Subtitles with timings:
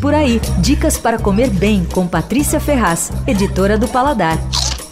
[0.00, 4.38] Por aí, dicas para comer bem com Patrícia Ferraz, editora do Paladar.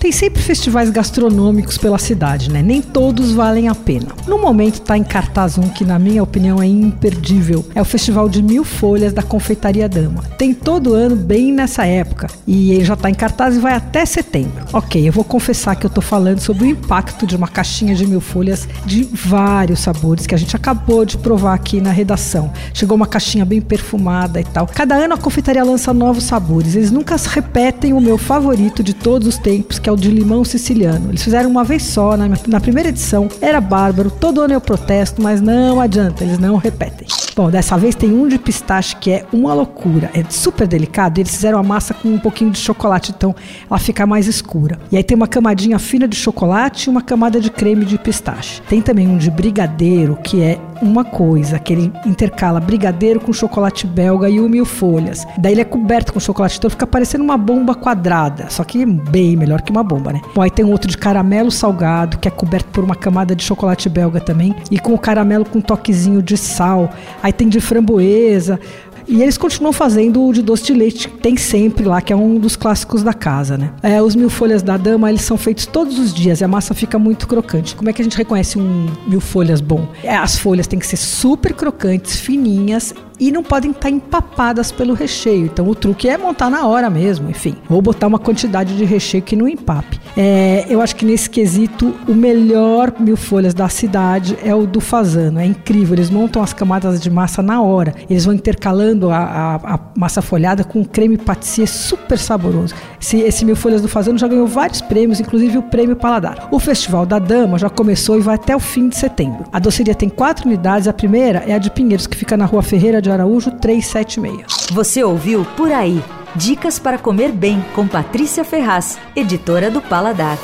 [0.07, 2.63] Tem sempre festivais gastronômicos pela cidade, né?
[2.63, 4.07] Nem todos valem a pena.
[4.29, 7.67] No momento está em cartaz um que, na minha opinião, é imperdível.
[7.75, 10.23] É o Festival de Mil Folhas da Confeitaria Dama.
[10.39, 14.07] Tem todo ano bem nessa época e ele já está em cartaz e vai até
[14.07, 14.65] setembro.
[14.73, 18.07] Ok, eu vou confessar que eu estou falando sobre o impacto de uma caixinha de
[18.07, 22.53] mil folhas de vários sabores que a gente acabou de provar aqui na redação.
[22.73, 24.69] Chegou uma caixinha bem perfumada e tal.
[24.69, 26.77] Cada ano a confeitaria lança novos sabores.
[26.77, 30.45] Eles nunca repetem o meu favorito de todos os tempos, que é o de limão
[30.45, 31.11] siciliano.
[31.11, 35.23] Eles fizeram uma vez só, na, na primeira edição, era bárbaro, todo ano eu protesto,
[35.23, 37.07] mas não adianta, eles não repetem.
[37.37, 41.19] Bom, dessa vez tem um de pistache que é uma loucura, é super delicado.
[41.19, 43.37] Eles fizeram a massa com um pouquinho de chocolate, então
[43.69, 44.79] ela fica mais escura.
[44.91, 48.63] E aí tem uma camadinha fina de chocolate e uma camada de creme de pistache.
[48.71, 53.87] Tem também um de brigadeiro, que é uma coisa, que ele intercala brigadeiro com chocolate
[53.87, 55.27] belga e o mil folhas.
[55.39, 59.37] Daí ele é coberto com chocolate, então fica parecendo uma bomba quadrada, só que bem
[59.37, 60.21] melhor que uma bomba, né?
[60.35, 63.89] Bom, aí tem outro de caramelo salgado, que é coberto por uma camada de chocolate
[63.89, 66.91] belga também, e com o caramelo com um toquezinho de sal.
[67.27, 68.61] Aí tem de framboesa,
[69.09, 72.39] e eles continuam fazendo o de doce de leite, tem sempre lá, que é um
[72.39, 73.73] dos clássicos da casa, né?
[73.83, 76.73] É, os mil folhas da dama, eles são feitos todos os dias e a massa
[76.73, 77.75] fica muito crocante.
[77.75, 79.89] Como é que a gente reconhece um mil folhas bom?
[80.05, 84.95] É, as folhas têm que ser super crocantes, fininhas e não podem estar empapadas pelo
[84.95, 85.47] recheio.
[85.47, 87.57] Então o truque é montar na hora mesmo, enfim.
[87.69, 90.01] Ou botar uma quantidade de recheio que não empape.
[90.17, 94.81] É, eu acho que nesse quesito, o melhor mil folhas da cidade é o do
[94.81, 95.39] Fazano.
[95.39, 97.95] É incrível, eles montam as camadas de massa na hora.
[98.09, 102.75] Eles vão intercalando a, a, a massa folhada com creme patissier super saboroso.
[103.01, 106.49] Esse, esse mil folhas do Fazano já ganhou vários prêmios, inclusive o prêmio Paladar.
[106.51, 109.45] O Festival da Dama já começou e vai até o fim de setembro.
[109.53, 110.89] A doceria tem quatro unidades.
[110.89, 114.71] A primeira é a de Pinheiros, que fica na rua Ferreira de Araújo 376.
[114.73, 116.03] Você ouviu Por Aí.
[116.35, 120.37] Dicas para comer bem com Patrícia Ferraz, editora do Paladar.